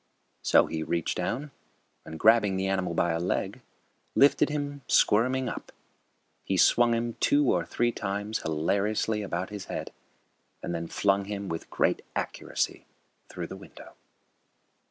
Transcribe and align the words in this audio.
So 0.41 0.65
he 0.65 0.81
reached 0.81 1.15
down 1.15 1.51
and, 2.07 2.19
grabbing 2.19 2.57
the 2.57 2.65
animal 2.65 2.95
by 2.95 3.11
a 3.11 3.19
leg, 3.19 3.61
lifted 4.15 4.49
him, 4.49 4.81
squirming, 4.87 5.47
up. 5.47 5.71
He 6.43 6.57
swung 6.57 6.95
him 6.95 7.17
two 7.19 7.51
or 7.51 7.67
three 7.67 7.91
times 7.91 8.39
hilariously 8.41 9.21
about 9.21 9.51
his 9.51 9.65
head, 9.65 9.91
and 10.63 10.73
then 10.73 10.87
flung 10.87 11.25
him 11.25 11.49
with 11.49 11.69
great 11.69 12.01
accuracy 12.15 12.87
through 13.29 13.45
the 13.45 13.55
window. 13.57 13.93